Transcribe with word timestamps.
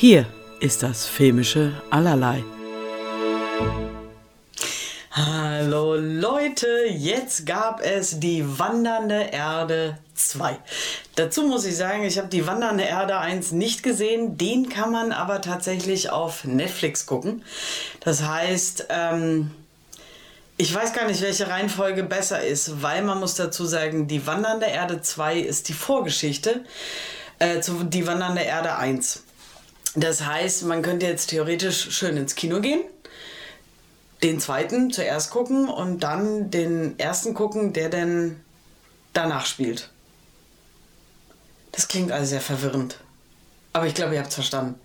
Hier 0.00 0.24
ist 0.60 0.82
das 0.82 1.04
filmische 1.04 1.74
Allerlei. 1.90 2.42
Hallo 5.10 5.94
Leute, 5.94 6.86
jetzt 6.88 7.44
gab 7.44 7.82
es 7.82 8.18
die 8.18 8.42
Wandernde 8.58 9.28
Erde 9.30 9.98
2. 10.14 10.56
Dazu 11.16 11.42
muss 11.42 11.66
ich 11.66 11.76
sagen, 11.76 12.04
ich 12.04 12.16
habe 12.16 12.28
die 12.28 12.46
Wandernde 12.46 12.84
Erde 12.84 13.18
1 13.18 13.52
nicht 13.52 13.82
gesehen, 13.82 14.38
den 14.38 14.70
kann 14.70 14.90
man 14.90 15.12
aber 15.12 15.42
tatsächlich 15.42 16.08
auf 16.08 16.44
Netflix 16.44 17.04
gucken. 17.04 17.44
Das 18.00 18.22
heißt, 18.22 18.86
ähm, 18.88 19.50
ich 20.56 20.74
weiß 20.74 20.94
gar 20.94 21.08
nicht, 21.08 21.20
welche 21.20 21.48
Reihenfolge 21.48 22.04
besser 22.04 22.42
ist, 22.42 22.80
weil 22.80 23.02
man 23.02 23.20
muss 23.20 23.34
dazu 23.34 23.66
sagen, 23.66 24.08
die 24.08 24.26
Wandernde 24.26 24.64
Erde 24.64 25.02
2 25.02 25.40
ist 25.40 25.68
die 25.68 25.74
Vorgeschichte 25.74 26.64
äh, 27.38 27.60
zu 27.60 27.84
die 27.84 28.06
Wandernde 28.06 28.40
Erde 28.40 28.76
1. 28.76 29.24
Das 29.94 30.24
heißt, 30.24 30.64
man 30.64 30.82
könnte 30.82 31.06
jetzt 31.06 31.30
theoretisch 31.30 31.90
schön 31.90 32.16
ins 32.16 32.34
Kino 32.34 32.60
gehen, 32.60 32.82
den 34.22 34.38
zweiten 34.38 34.92
zuerst 34.92 35.30
gucken 35.30 35.68
und 35.68 36.00
dann 36.00 36.50
den 36.50 36.98
ersten 36.98 37.34
gucken, 37.34 37.72
der 37.72 37.88
dann 37.88 38.40
danach 39.12 39.46
spielt. 39.46 39.90
Das 41.72 41.88
klingt 41.88 42.12
alles 42.12 42.30
sehr 42.30 42.40
verwirrend. 42.40 42.98
Aber 43.72 43.86
ich 43.86 43.94
glaube, 43.94 44.14
ihr 44.14 44.20
habt 44.20 44.30
es 44.30 44.34
verstanden. 44.34 44.78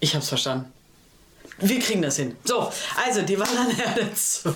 Ich 0.00 0.14
habe 0.14 0.22
es 0.22 0.28
verstanden. 0.28 0.72
Wir 1.58 1.80
kriegen 1.80 2.02
das 2.02 2.16
hin. 2.16 2.36
So, 2.44 2.70
also 3.04 3.22
die 3.22 3.38
Wandernerde 3.38 4.12
2. 4.14 4.52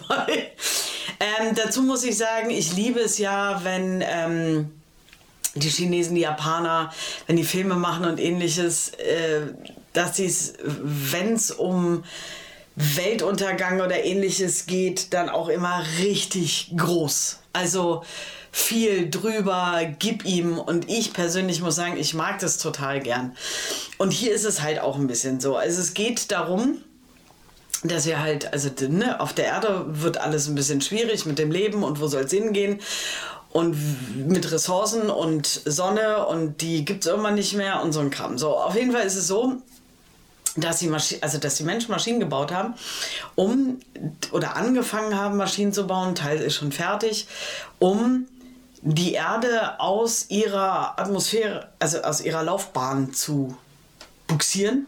Ähm, 1.18 1.55
dazu 1.55 1.82
muss 1.82 2.05
ich 2.05 2.16
sagen, 2.16 2.50
ich 2.50 2.74
liebe 2.74 3.00
es 3.00 3.18
ja, 3.18 3.64
wenn 3.64 4.02
ähm, 4.06 4.81
die 5.55 5.69
Chinesen, 5.69 6.14
die 6.14 6.22
Japaner, 6.22 6.92
wenn 7.27 7.36
die 7.36 7.45
Filme 7.45 7.75
machen 7.75 8.05
und 8.05 8.19
ähnliches, 8.19 8.91
äh, 8.95 9.53
dass 9.92 10.17
sie 10.17 10.27
es, 10.27 10.55
wenn 10.62 11.34
es 11.34 11.50
um 11.50 12.05
Weltuntergang 12.75 13.80
oder 13.80 14.03
ähnliches 14.03 14.67
geht, 14.67 15.12
dann 15.12 15.28
auch 15.28 15.48
immer 15.48 15.84
richtig 15.98 16.73
groß. 16.77 17.41
Also 17.53 18.03
viel 18.50 19.11
drüber, 19.11 19.80
gib 19.98 20.25
ihm. 20.25 20.58
Und 20.58 20.91
ich 20.91 21.12
persönlich 21.12 21.61
muss 21.61 21.77
sagen, 21.77 21.97
ich 21.98 22.14
mag 22.14 22.39
das 22.39 22.58
total 22.58 23.00
gern. 23.00 23.36
Und 23.98 24.11
hier 24.11 24.33
ist 24.33 24.45
es 24.45 24.62
halt 24.62 24.80
auch 24.80 24.97
ein 24.97 25.06
bisschen 25.06 25.41
so. 25.41 25.56
Also 25.56 25.80
es 25.80 25.92
geht 25.92 26.30
darum, 26.30 26.78
dass 27.83 28.06
wir 28.06 28.20
halt, 28.20 28.53
also 28.53 28.70
ne, 28.89 29.20
auf 29.20 29.33
der 29.33 29.47
Erde 29.47 29.84
wird 29.89 30.19
alles 30.19 30.48
ein 30.48 30.55
bisschen 30.55 30.80
schwierig 30.80 31.27
mit 31.27 31.39
dem 31.39 31.50
Leben 31.50 31.83
und 31.83 32.00
wo 32.00 32.06
soll 32.06 32.23
es 32.23 32.30
hingehen 32.30 32.80
und 33.53 33.77
mit 34.28 34.50
Ressourcen 34.50 35.11
und 35.11 35.47
Sonne 35.47 36.27
und 36.27 36.61
die 36.61 36.84
gibt 36.84 37.05
es 37.05 37.11
irgendwann 37.11 37.34
nicht 37.34 37.55
mehr 37.55 37.83
und 37.83 37.92
so 37.92 38.00
ein 38.00 38.11
Kram. 38.11 38.39
So, 38.39 38.56
auf 38.56 38.75
jeden 38.75 38.92
Fall 38.92 39.06
ist 39.06 39.17
es 39.17 39.27
so, 39.27 39.56
dass 40.56 40.78
die, 40.78 40.91
also, 41.20 41.39
dass 41.39 41.56
die 41.56 41.64
Menschen 41.64 41.91
Maschinen 41.91 42.20
gebaut 42.20 42.53
haben, 42.53 42.75
um 43.34 43.78
oder 44.33 44.56
angefangen 44.56 45.17
haben, 45.19 45.36
Maschinen 45.36 45.73
zu 45.73 45.86
bauen, 45.86 46.14
Teil 46.14 46.39
ist 46.39 46.56
schon 46.56 46.73
fertig, 46.73 47.27
um 47.78 48.27
die 48.83 49.12
Erde 49.12 49.80
aus 49.80 50.27
ihrer 50.28 50.98
Atmosphäre, 50.98 51.69
also 51.78 52.03
aus 52.03 52.20
ihrer 52.20 52.42
Laufbahn 52.42 53.14
zu 53.14 53.56
buxieren 54.27 54.86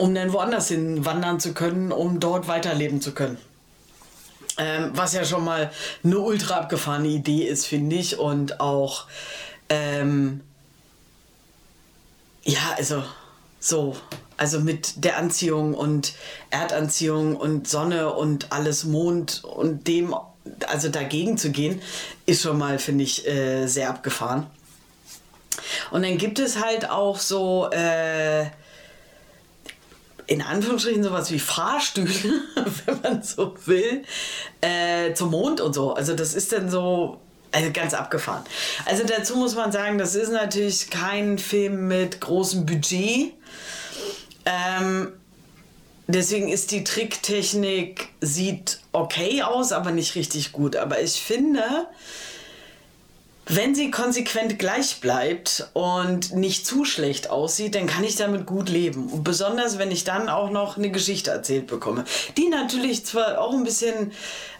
um 0.00 0.14
dann 0.14 0.32
woanders 0.32 0.68
hin 0.68 1.04
wandern 1.04 1.40
zu 1.40 1.52
können, 1.52 1.92
um 1.92 2.20
dort 2.20 2.48
weiterleben 2.48 3.00
zu 3.00 3.12
können. 3.12 3.36
Ähm, 4.60 4.90
was 4.92 5.14
ja 5.14 5.24
schon 5.24 5.42
mal 5.42 5.70
eine 6.04 6.18
ultra 6.18 6.58
abgefahrene 6.58 7.08
Idee 7.08 7.44
ist, 7.44 7.64
finde 7.66 7.96
ich. 7.96 8.18
Und 8.18 8.60
auch, 8.60 9.06
ähm, 9.70 10.42
ja, 12.42 12.74
also 12.76 13.02
so, 13.58 13.96
also 14.36 14.60
mit 14.60 15.02
der 15.02 15.16
Anziehung 15.16 15.72
und 15.72 16.12
Erdanziehung 16.50 17.36
und 17.36 17.68
Sonne 17.68 18.12
und 18.12 18.52
alles 18.52 18.84
Mond 18.84 19.44
und 19.44 19.88
dem, 19.88 20.14
also 20.66 20.90
dagegen 20.90 21.38
zu 21.38 21.50
gehen, 21.52 21.80
ist 22.26 22.42
schon 22.42 22.58
mal, 22.58 22.78
finde 22.78 23.04
ich, 23.04 23.26
äh, 23.26 23.66
sehr 23.66 23.88
abgefahren. 23.88 24.46
Und 25.90 26.02
dann 26.02 26.18
gibt 26.18 26.38
es 26.38 26.62
halt 26.62 26.90
auch 26.90 27.18
so, 27.18 27.70
äh, 27.70 28.44
in 30.30 30.42
Anführungsstrichen 30.42 31.02
sowas 31.02 31.32
wie 31.32 31.40
Fahrstühle, 31.40 32.42
wenn 32.86 33.00
man 33.02 33.22
so 33.22 33.56
will, 33.66 34.04
äh, 34.60 35.12
zum 35.12 35.32
Mond 35.32 35.60
und 35.60 35.74
so. 35.74 35.92
Also 35.92 36.14
das 36.14 36.34
ist 36.34 36.52
dann 36.52 36.70
so 36.70 37.20
also 37.50 37.72
ganz 37.72 37.94
abgefahren. 37.94 38.44
Also 38.86 39.02
dazu 39.04 39.34
muss 39.34 39.56
man 39.56 39.72
sagen, 39.72 39.98
das 39.98 40.14
ist 40.14 40.30
natürlich 40.30 40.88
kein 40.88 41.36
Film 41.36 41.88
mit 41.88 42.20
großem 42.20 42.64
Budget. 42.64 43.32
Ähm, 44.46 45.12
deswegen 46.06 46.48
ist 46.48 46.70
die 46.70 46.84
Tricktechnik, 46.84 48.10
sieht 48.20 48.78
okay 48.92 49.42
aus, 49.42 49.72
aber 49.72 49.90
nicht 49.90 50.14
richtig 50.14 50.52
gut. 50.52 50.76
Aber 50.76 51.02
ich 51.02 51.20
finde, 51.20 51.88
wenn 53.52 53.74
sie 53.74 53.90
konsequent 53.90 54.58
gleich 54.58 55.00
bleibt 55.00 55.68
und 55.72 56.34
nicht 56.34 56.66
zu 56.66 56.84
schlecht 56.84 57.30
aussieht, 57.30 57.74
dann 57.74 57.86
kann 57.88 58.04
ich 58.04 58.14
damit 58.16 58.46
gut 58.46 58.68
leben. 58.68 59.08
Und 59.08 59.24
besonders, 59.24 59.78
wenn 59.78 59.90
ich 59.90 60.04
dann 60.04 60.28
auch 60.28 60.50
noch 60.50 60.76
eine 60.76 60.90
Geschichte 60.90 61.32
erzählt 61.32 61.66
bekomme, 61.66 62.04
die 62.36 62.48
natürlich 62.48 63.04
zwar 63.04 63.40
auch 63.40 63.52
ein 63.52 63.64
bisschen 63.64 64.12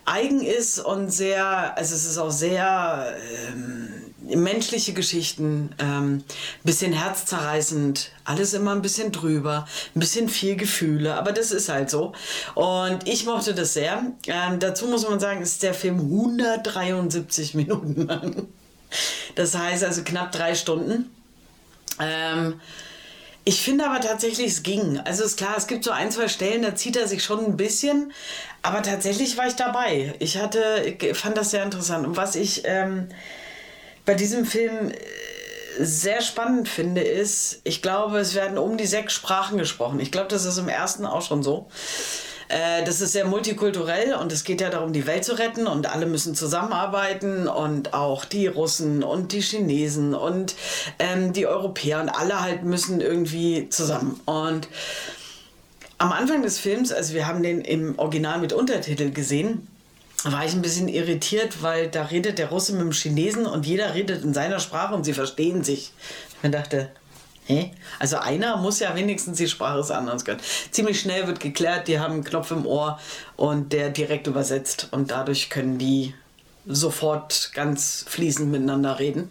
eigen 0.07 0.43
ist 0.43 0.81
und 0.81 1.11
sehr, 1.11 1.77
also 1.77 1.95
es 1.95 2.05
ist 2.05 2.19
auch 2.19 2.33
sehr 2.33 3.15
ähm, 3.53 4.11
menschliche 4.23 4.93
Geschichten, 4.93 5.71
ähm, 5.79 6.25
bisschen 6.65 6.93
herzzerreißend, 6.93 8.11
alles 8.25 8.55
immer 8.55 8.73
ein 8.73 8.83
bisschen 8.83 9.13
drüber, 9.13 9.67
ein 9.95 10.01
bisschen 10.01 10.29
viel 10.29 10.57
Gefühle, 10.57 11.15
aber 11.15 11.31
das 11.31 11.53
ist 11.53 11.69
halt 11.69 11.91
so. 11.91 12.13
Und 12.57 13.07
ich 13.07 13.25
mochte 13.25 13.55
das 13.55 13.75
sehr. 13.75 14.03
Ähm, 14.27 14.59
dazu 14.59 14.87
muss 14.87 15.09
man 15.09 15.21
sagen, 15.21 15.43
ist 15.43 15.63
der 15.63 15.75
Film 15.75 16.01
173 16.01 17.55
Minuten 17.55 18.07
lang. 18.09 18.49
Das 19.35 19.57
heißt 19.57 19.85
also 19.85 20.03
knapp 20.03 20.33
drei 20.33 20.55
Stunden. 20.55 21.11
Ähm, 22.01 22.61
ich 23.45 23.63
finde 23.63 23.87
aber 23.87 24.01
tatsächlich, 24.01 24.49
es 24.49 24.63
ging. 24.63 25.01
Also 25.01 25.25
ist 25.25 25.39
klar, 25.39 25.55
es 25.57 25.67
gibt 25.67 25.85
so 25.85 25.91
ein, 25.91 26.11
zwei 26.11 26.29
Stellen, 26.29 26.63
da 26.63 26.75
zieht 26.75 26.97
er 26.97 27.09
sich 27.09 27.25
schon 27.25 27.45
ein 27.45 27.57
bisschen. 27.57 28.13
Aber 28.63 28.83
tatsächlich 28.83 29.37
war 29.37 29.47
ich 29.47 29.55
dabei. 29.55 30.15
Ich 30.19 30.37
hatte, 30.37 30.97
fand 31.15 31.37
das 31.37 31.51
sehr 31.51 31.65
interessant. 31.65 32.07
Und 32.07 32.17
was 32.17 32.37
ich 32.37 32.63
ähm, 32.65 33.09
bei 34.05 34.15
diesem 34.15 34.45
Film 34.45 34.91
äh, 34.91 34.95
sehr 35.79 36.21
spannend 36.21 36.69
finde, 36.69 37.01
ist, 37.01 37.61
ich 37.65 37.81
glaube, 37.81 38.19
es 38.19 38.35
werden 38.35 38.59
um 38.59 38.77
die 38.77 38.87
sechs 38.87 39.15
Sprachen 39.15 39.57
gesprochen. 39.57 40.01
Ich 40.01 40.13
glaube, 40.13 40.29
das 40.29 40.45
ist 40.45 40.59
im 40.59 40.69
ersten 40.69 41.07
auch 41.07 41.23
schon 41.23 41.43
so. 41.43 41.69
Äh, 42.51 42.83
das 42.85 43.01
ist 43.01 43.13
sehr 43.13 43.27
multikulturell 43.27 44.15
und 44.15 44.33
es 44.33 44.43
geht 44.43 44.61
ja 44.61 44.71
darum, 44.71 44.93
die 44.93 45.07
Welt 45.07 45.25
zu 45.25 45.39
retten 45.39 45.69
und 45.69 45.89
alle 45.89 46.07
müssen 46.07 46.35
zusammenarbeiten 46.35 47.47
und 47.47 47.95
auch 47.95 48.25
die 48.25 48.49
Russen 48.49 49.05
und 49.05 49.33
die 49.33 49.41
Chinesen 49.41 50.15
und 50.15 50.57
ähm, 50.99 51.33
die 51.33 51.47
Europäer 51.47 52.01
und 52.01 52.09
alle 52.09 52.41
halt 52.41 52.65
müssen 52.65 53.01
irgendwie 53.01 53.69
zusammen. 53.69 54.21
Und 54.25 54.67
am 55.99 56.11
Anfang 56.11 56.43
des 56.43 56.59
Films, 56.59 56.93
also 56.93 57.15
wir 57.15 57.29
haben 57.29 57.45
den 57.45 57.61
im 57.61 57.97
Original 58.01 58.41
mit 58.41 58.53
Untertitel 58.53 59.11
gesehen, 59.11 59.69
war 60.25 60.45
ich 60.45 60.53
ein 60.53 60.63
bisschen 60.63 60.89
irritiert, 60.89 61.63
weil 61.63 61.89
da 61.89 62.03
redet 62.07 62.39
der 62.39 62.49
Russe 62.49 62.73
mit 62.73 62.83
dem 62.83 62.93
Chinesen 62.93 63.47
und 63.47 63.65
jeder 63.65 63.95
redet 63.95 64.25
in 64.25 64.35
seiner 64.35 64.59
Sprache 64.59 64.95
und 64.95 65.05
sie 65.05 65.13
verstehen 65.13 65.63
sich. 65.63 65.93
Ich 66.43 66.51
dachte? 66.51 66.91
Also 67.99 68.19
einer 68.19 68.57
muss 68.57 68.81
ja 68.81 68.95
wenigstens 68.95 69.39
die 69.39 69.49
Sprache 69.49 69.79
des 69.79 69.91
anderen 69.91 70.23
können. 70.25 70.41
Ziemlich 70.71 71.01
schnell 71.01 71.27
wird 71.27 71.41
geklärt, 71.41 71.89
die 71.89 71.99
haben 71.99 72.15
einen 72.15 72.25
Knopf 72.25 72.51
im 72.51 72.67
Ohr 72.67 72.99
und 73.37 73.73
der 73.73 73.91
direkt 73.91 74.27
übersetzt 74.27 74.89
und 74.91 75.11
dadurch 75.11 75.51
können 75.51 75.79
die 75.79 76.15
sofort 76.67 77.53
ganz 77.55 78.05
fließend 78.09 78.51
miteinander 78.51 78.99
reden. 78.99 79.29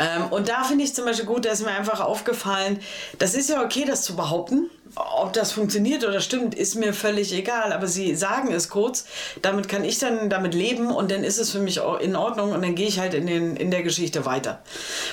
Ähm, 0.00 0.28
und 0.30 0.48
da 0.48 0.64
finde 0.64 0.82
ich 0.82 0.94
zum 0.94 1.04
Beispiel 1.04 1.26
gut, 1.26 1.44
da 1.44 1.50
ist 1.50 1.62
mir 1.62 1.70
einfach 1.70 2.00
aufgefallen, 2.00 2.80
das 3.18 3.34
ist 3.34 3.50
ja 3.50 3.62
okay, 3.62 3.84
das 3.86 4.02
zu 4.02 4.16
behaupten. 4.16 4.70
Ob 4.96 5.32
das 5.34 5.52
funktioniert 5.52 6.04
oder 6.04 6.20
stimmt, 6.20 6.54
ist 6.54 6.74
mir 6.74 6.92
völlig 6.92 7.32
egal. 7.32 7.72
Aber 7.72 7.86
sie 7.86 8.16
sagen 8.16 8.52
es 8.52 8.70
kurz, 8.70 9.04
damit 9.42 9.68
kann 9.68 9.84
ich 9.84 9.98
dann 9.98 10.30
damit 10.30 10.54
leben 10.54 10.90
und 10.90 11.12
dann 11.12 11.22
ist 11.22 11.38
es 11.38 11.50
für 11.50 11.60
mich 11.60 11.80
in 12.00 12.16
Ordnung 12.16 12.52
und 12.52 12.62
dann 12.62 12.74
gehe 12.74 12.88
ich 12.88 12.98
halt 12.98 13.14
in, 13.14 13.26
den, 13.26 13.56
in 13.56 13.70
der 13.70 13.82
Geschichte 13.82 14.24
weiter. 14.24 14.62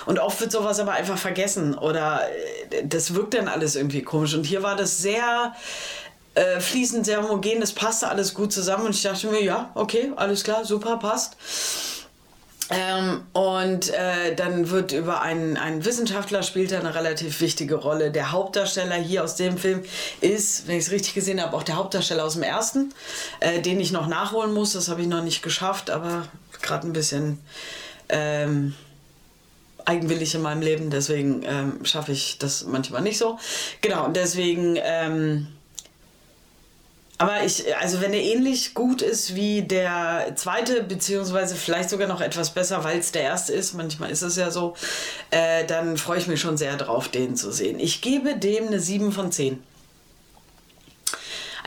Und 0.06 0.18
oft 0.20 0.40
wird 0.40 0.52
sowas 0.52 0.80
aber 0.80 0.94
einfach 0.94 1.18
vergessen 1.18 1.78
oder 1.78 2.22
äh, 2.72 2.88
das 2.88 3.14
wirkt 3.14 3.34
dann 3.34 3.50
alles 3.50 3.76
irgendwie 3.76 4.02
komisch. 4.02 4.34
Und 4.34 4.46
hier 4.46 4.64
war 4.64 4.78
das 4.78 4.98
sehr 5.00 5.54
äh, 6.34 6.60
fließend, 6.60 7.06
sehr 7.06 7.22
homogen, 7.22 7.60
das 7.60 7.74
passte 7.74 8.08
alles 8.08 8.34
gut 8.34 8.54
zusammen 8.54 8.86
und 8.86 8.96
ich 8.96 9.02
dachte 9.04 9.28
mir, 9.28 9.44
ja, 9.44 9.70
okay, 9.76 10.12
alles 10.16 10.44
klar, 10.44 10.66
super, 10.66 10.98
passt. 10.98 11.36
Ähm, 12.70 13.22
und 13.32 13.90
äh, 13.94 14.36
dann 14.36 14.70
wird 14.70 14.92
über 14.92 15.22
einen, 15.22 15.56
einen 15.56 15.86
Wissenschaftler 15.86 16.44
spielt 16.44 16.72
er 16.72 16.82
eine 16.82 16.96
relativ 16.96 17.40
wichtige 17.40 17.76
Rolle. 17.76 18.12
Der 18.12 18.32
Hauptdarsteller 18.32 18.96
hier 18.96 19.24
aus 19.24 19.36
dem 19.36 19.58
Film 19.58 19.84
ist, 20.20 20.68
wenn 20.68 20.78
ich 20.78 20.86
es 20.86 20.92
richtig 20.92 21.14
gesehen 21.14 21.42
habe, 21.42 21.56
auch 21.56 21.64
der 21.64 21.78
Hauptdarsteller 21.78 22.26
aus 22.26 22.34
dem 22.34 22.44
ersten, 22.44 22.94
äh, 23.40 23.62
den 23.62 23.80
ich 23.80 23.92
noch 23.92 24.08
nachholen 24.08 24.54
muss. 24.54 24.74
Das 24.74 24.90
habe 24.90 25.02
ich 25.02 25.08
noch 25.08 25.24
nicht 25.24 25.42
geschafft, 25.44 25.90
aber 25.90 26.28
gerade 26.62 26.88
ein 26.88 26.94
bisschen 26.94 27.40
ähm, 28.10 28.74
eigenwillig 29.86 30.36
in 30.36 30.42
meinem 30.42 30.62
Leben, 30.62 30.90
deswegen 30.90 31.44
ähm, 31.44 31.86
schaffe 31.86 32.12
ich 32.12 32.38
das 32.38 32.66
manchmal 32.66 33.02
nicht 33.02 33.18
so. 33.18 33.40
Genau, 33.82 34.06
und 34.06 34.16
deswegen. 34.16 34.78
Aber 37.20 37.44
ich, 37.44 37.76
also 37.78 38.00
wenn 38.00 38.14
er 38.14 38.22
ähnlich 38.22 38.76
gut 38.76 39.02
ist 39.02 39.34
wie 39.34 39.64
der 39.64 40.34
zweite, 40.36 40.84
beziehungsweise 40.84 41.56
vielleicht 41.56 41.90
sogar 41.90 42.08
noch 42.08 42.22
etwas 42.22 42.52
besser, 42.52 42.84
weil 42.84 43.00
es 43.00 43.12
der 43.12 43.24
erste 43.24 43.54
ist, 43.54 43.74
manchmal 43.74 44.12
ist 44.12 44.22
es 44.22 44.36
ja 44.36 44.52
so, 44.52 44.76
äh, 45.32 45.66
dann 45.66 45.98
freue 45.98 46.20
ich 46.20 46.28
mich 46.28 46.40
schon 46.40 46.58
sehr 46.58 46.78
drauf, 46.78 47.08
den 47.08 47.36
zu 47.36 47.52
sehen. 47.52 47.80
Ich 47.80 48.02
gebe 48.02 48.36
dem 48.36 48.68
eine 48.68 48.80
7 48.80 49.12
von 49.12 49.32
10. 49.32 49.64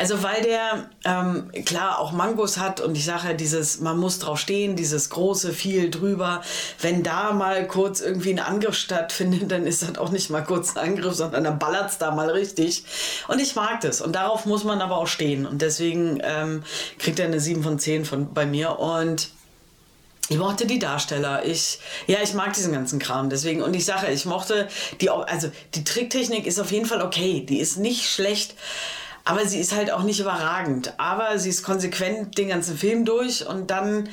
Also 0.00 0.23
weil 0.23 0.41
der 0.41 0.88
ähm, 1.05 1.50
klar 1.67 1.99
auch 1.99 2.12
Mangos 2.12 2.56
hat 2.56 2.81
und 2.81 2.97
ich 2.97 3.05
sage 3.05 3.29
ja 3.29 3.35
dieses, 3.35 3.81
man 3.81 3.99
muss 3.99 4.19
drauf 4.19 4.38
stehen, 4.38 4.75
dieses 4.75 5.11
große 5.11 5.52
viel 5.52 5.91
drüber. 5.91 6.41
Wenn 6.81 7.02
da 7.02 7.32
mal 7.32 7.69
kurz 7.69 8.00
irgendwie 8.00 8.31
ein 8.31 8.38
Angriff 8.38 8.76
stattfindet, 8.76 9.52
dann 9.52 9.67
ist 9.67 9.82
das 9.82 9.99
auch 9.99 10.08
nicht 10.08 10.31
mal 10.31 10.43
kurz 10.43 10.75
ein 10.75 10.93
Angriff, 10.93 11.12
sondern 11.12 11.44
dann 11.44 11.58
ballert 11.58 11.91
es 11.91 11.99
da 11.99 12.12
mal 12.12 12.31
richtig. 12.31 12.85
Und 13.29 13.43
ich 13.43 13.55
mag 13.56 13.82
das 13.82 14.00
und 14.00 14.14
darauf 14.14 14.47
muss 14.47 14.64
man 14.64 14.81
aber 14.81 14.97
auch 14.97 15.06
stehen 15.06 15.44
und 15.44 15.61
deswegen 15.61 16.19
ähm, 16.25 16.62
kriegt 16.99 17.19
er 17.19 17.26
eine 17.26 17.38
7 17.38 17.62
von 17.62 17.79
10 17.79 18.06
von, 18.06 18.32
bei 18.32 18.46
mir 18.46 18.79
und 18.79 19.29
ich 20.31 20.38
mochte 20.38 20.64
die 20.64 20.79
Darsteller. 20.79 21.44
Ich, 21.44 21.79
ja, 22.06 22.19
ich 22.23 22.32
mag 22.32 22.55
diesen 22.55 22.73
ganzen 22.73 23.00
Kram. 23.00 23.29
Deswegen, 23.29 23.62
und 23.62 23.75
ich 23.75 23.85
sage, 23.85 24.11
ich 24.12 24.25
mochte 24.25 24.69
die, 25.00 25.11
also 25.11 25.50
die 25.75 25.82
Tricktechnik 25.82 26.46
ist 26.46 26.61
auf 26.61 26.70
jeden 26.70 26.87
Fall 26.87 27.03
okay. 27.03 27.44
Die 27.46 27.58
ist 27.58 27.79
nicht 27.79 28.08
schlecht. 28.08 28.55
Aber 29.25 29.46
sie 29.46 29.61
ist 29.61 29.75
halt 29.75 29.90
auch 29.90 30.02
nicht 30.02 30.20
überragend. 30.20 30.94
Aber 30.99 31.38
sie 31.38 31.50
ist 31.50 31.62
konsequent 31.62 32.38
den 32.38 32.49
ganzen 32.49 32.76
Film 32.76 33.05
durch 33.05 33.46
und 33.46 33.70
dann 33.70 34.08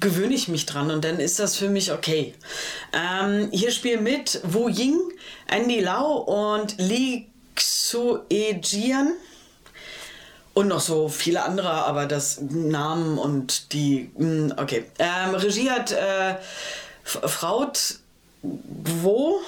gewöhne 0.00 0.34
ich 0.34 0.48
mich 0.48 0.66
dran 0.66 0.90
und 0.90 1.04
dann 1.04 1.20
ist 1.20 1.38
das 1.38 1.56
für 1.56 1.68
mich 1.68 1.92
okay. 1.92 2.34
Ähm, 2.92 3.48
hier 3.52 3.70
spielen 3.70 4.02
mit 4.02 4.40
Wu 4.42 4.68
Ying, 4.68 4.98
Andy 5.46 5.80
Lau 5.80 6.16
und 6.16 6.74
Li 6.78 7.28
Xuejian 7.54 9.12
und 10.54 10.68
noch 10.68 10.80
so 10.80 11.08
viele 11.08 11.42
andere, 11.42 11.70
aber 11.70 12.06
das 12.06 12.40
Namen 12.40 13.18
und 13.18 13.72
die, 13.72 14.10
hm, 14.16 14.54
okay. 14.56 14.86
Ähm, 14.98 15.34
Regie 15.34 15.70
hat 15.70 15.92
äh, 15.92 16.36
Fraut 17.04 17.98
Wo? 18.42 19.40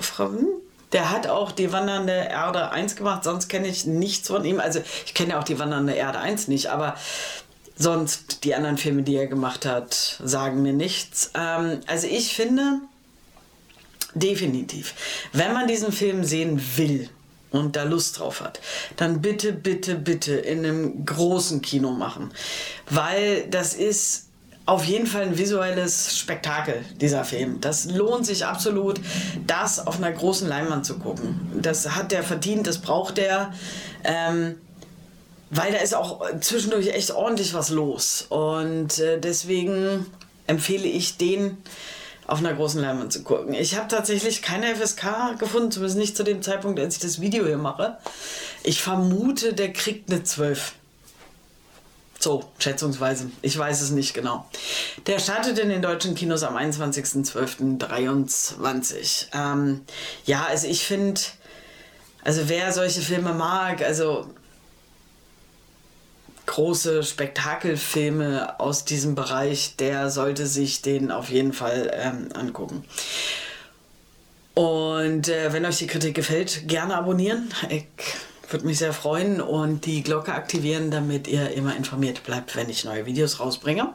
Frau, 0.00 0.26
hm? 0.26 0.46
Der 0.92 1.10
hat 1.10 1.26
auch 1.26 1.52
die 1.52 1.72
Wandernde 1.72 2.12
Erde 2.12 2.70
1 2.70 2.96
gemacht, 2.96 3.24
sonst 3.24 3.48
kenne 3.48 3.68
ich 3.68 3.86
nichts 3.86 4.28
von 4.28 4.44
ihm. 4.44 4.60
Also 4.60 4.80
ich 5.06 5.14
kenne 5.14 5.30
ja 5.30 5.38
auch 5.38 5.44
die 5.44 5.58
Wandernde 5.58 5.92
Erde 5.92 6.18
1 6.18 6.48
nicht, 6.48 6.66
aber 6.68 6.96
sonst 7.76 8.44
die 8.44 8.54
anderen 8.54 8.76
Filme, 8.76 9.02
die 9.02 9.16
er 9.16 9.26
gemacht 9.26 9.66
hat, 9.66 10.20
sagen 10.22 10.62
mir 10.62 10.72
nichts. 10.72 11.30
Ähm, 11.34 11.80
also 11.86 12.06
ich 12.06 12.34
finde 12.34 12.80
definitiv, 14.14 14.94
wenn 15.32 15.52
man 15.52 15.68
diesen 15.68 15.92
Film 15.92 16.24
sehen 16.24 16.60
will, 16.76 17.08
und 17.50 17.76
da 17.76 17.82
Lust 17.82 18.18
drauf 18.18 18.40
hat, 18.40 18.60
dann 18.96 19.20
bitte, 19.20 19.52
bitte, 19.52 19.96
bitte 19.96 20.34
in 20.34 20.60
einem 20.60 21.04
großen 21.04 21.62
Kino 21.62 21.90
machen. 21.90 22.30
Weil 22.88 23.46
das 23.48 23.74
ist 23.74 24.29
auf 24.70 24.84
jeden 24.84 25.08
Fall 25.08 25.22
ein 25.22 25.36
visuelles 25.36 26.16
Spektakel, 26.16 26.84
dieser 27.00 27.24
Film. 27.24 27.60
Das 27.60 27.86
lohnt 27.86 28.24
sich 28.24 28.46
absolut, 28.46 29.00
das 29.44 29.84
auf 29.84 29.96
einer 29.96 30.12
großen 30.12 30.48
Leinwand 30.48 30.86
zu 30.86 31.00
gucken. 31.00 31.40
Das 31.60 31.90
hat 31.96 32.12
der 32.12 32.22
verdient, 32.22 32.68
das 32.68 32.78
braucht 32.78 33.16
der. 33.16 33.52
Ähm, 34.04 34.54
weil 35.50 35.72
da 35.72 35.78
ist 35.78 35.92
auch 35.92 36.24
zwischendurch 36.40 36.94
echt 36.94 37.10
ordentlich 37.10 37.52
was 37.52 37.70
los. 37.70 38.26
Und 38.28 39.00
äh, 39.00 39.18
deswegen 39.18 40.06
empfehle 40.46 40.86
ich 40.86 41.16
den 41.16 41.58
auf 42.28 42.38
einer 42.38 42.54
großen 42.54 42.80
Leinwand 42.80 43.12
zu 43.12 43.24
gucken. 43.24 43.54
Ich 43.54 43.76
habe 43.76 43.88
tatsächlich 43.88 44.40
keine 44.40 44.76
FSK 44.76 45.36
gefunden, 45.36 45.72
zumindest 45.72 45.98
nicht 45.98 46.16
zu 46.16 46.22
dem 46.22 46.42
Zeitpunkt, 46.42 46.78
als 46.78 46.94
ich 46.94 47.02
das 47.02 47.20
Video 47.20 47.44
hier 47.44 47.58
mache. 47.58 47.98
Ich 48.62 48.80
vermute, 48.80 49.52
der 49.52 49.72
kriegt 49.72 50.12
eine 50.12 50.22
12. 50.22 50.74
So, 52.22 52.44
schätzungsweise. 52.58 53.30
Ich 53.40 53.56
weiß 53.56 53.80
es 53.80 53.92
nicht 53.92 54.12
genau. 54.12 54.44
Der 55.06 55.18
startet 55.18 55.58
in 55.58 55.70
den 55.70 55.80
deutschen 55.80 56.14
Kinos 56.14 56.42
am 56.42 56.54
21.12.23. 56.54 59.28
Ähm, 59.32 59.80
ja, 60.26 60.44
also 60.44 60.66
ich 60.66 60.84
finde, 60.84 61.18
also 62.22 62.50
wer 62.50 62.72
solche 62.72 63.00
Filme 63.00 63.32
mag, 63.32 63.80
also 63.80 64.28
große 66.44 67.04
Spektakelfilme 67.04 68.60
aus 68.60 68.84
diesem 68.84 69.14
Bereich, 69.14 69.76
der 69.76 70.10
sollte 70.10 70.46
sich 70.46 70.82
den 70.82 71.10
auf 71.10 71.30
jeden 71.30 71.54
Fall 71.54 71.90
ähm, 71.94 72.28
angucken. 72.34 72.84
Und 74.52 75.28
äh, 75.28 75.54
wenn 75.54 75.64
euch 75.64 75.78
die 75.78 75.86
Kritik 75.86 76.14
gefällt, 76.14 76.68
gerne 76.68 76.96
abonnieren. 76.96 77.48
Ich 77.70 77.86
würde 78.52 78.66
mich 78.66 78.78
sehr 78.78 78.92
freuen 78.92 79.40
und 79.40 79.86
die 79.86 80.02
Glocke 80.02 80.32
aktivieren, 80.32 80.90
damit 80.90 81.28
ihr 81.28 81.50
immer 81.50 81.76
informiert 81.76 82.22
bleibt, 82.24 82.56
wenn 82.56 82.68
ich 82.68 82.84
neue 82.84 83.06
Videos 83.06 83.40
rausbringe. 83.40 83.92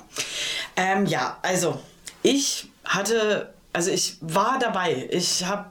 Ähm, 0.76 1.06
ja, 1.06 1.38
also 1.42 1.80
ich 2.24 2.70
hatte, 2.84 3.54
also 3.74 3.92
ich 3.92 4.18
war 4.22 4.60
dabei. 4.60 5.08
Ich 5.12 5.46
habe 5.46 5.66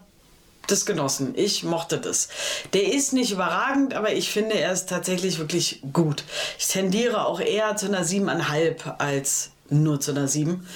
das 0.67 0.87
genossen. 0.87 1.35
Ich 1.37 1.63
mochte 1.63 1.99
das. 1.99 2.29
Der 2.73 2.93
ist 2.93 3.13
nicht 3.13 3.33
überragend, 3.33 3.95
aber 3.95 4.13
ich 4.13 4.31
finde, 4.31 4.55
er 4.55 4.73
ist 4.73 4.89
tatsächlich 4.89 5.39
wirklich 5.39 5.83
gut. 5.93 6.25
Ich 6.59 6.69
tendiere 6.69 7.27
auch 7.27 7.41
eher 7.41 7.77
zu 7.77 7.87
einer 7.87 8.05
7,5 8.05 8.99
als 8.99 9.51
nur 9.69 10.01
zu 10.01 10.13
einer 10.13 10.29
7. 10.29 10.67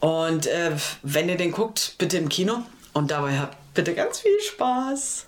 Und 0.00 0.46
äh, 0.46 0.72
wenn 1.02 1.28
ihr 1.28 1.36
den 1.36 1.52
guckt, 1.52 1.94
bitte 1.98 2.16
im 2.16 2.28
Kino. 2.28 2.62
Und 2.92 3.10
dabei 3.10 3.38
habt 3.38 3.56
bitte 3.74 3.94
ganz 3.94 4.20
viel 4.20 4.38
Spaß. 4.40 5.26